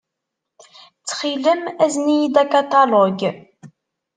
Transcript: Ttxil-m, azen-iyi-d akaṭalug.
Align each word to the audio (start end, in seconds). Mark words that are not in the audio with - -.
Ttxil-m, 0.99 1.63
azen-iyi-d 1.83 2.35
akaṭalug. 2.43 3.19